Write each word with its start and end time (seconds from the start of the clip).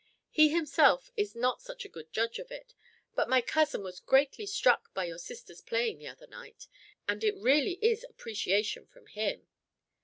He 0.31 0.47
himself 0.49 1.11
is 1.15 1.35
not 1.35 1.61
such 1.61 1.85
a 1.85 1.87
good 1.87 2.11
judge 2.11 2.39
of 2.39 2.49
it, 2.51 2.73
but 3.13 3.29
my 3.29 3.39
cousin 3.39 3.83
was 3.83 3.99
greatly 3.99 4.47
struck 4.47 4.89
with 4.95 5.07
your 5.07 5.19
sister's 5.19 5.61
playing 5.61 5.99
the 5.99 6.07
other 6.07 6.25
night, 6.25 6.65
and 7.07 7.23
it 7.23 7.37
really 7.37 7.73
is 7.85 8.03
appreciation 8.09 8.87
from 8.87 9.05
him." 9.05 9.47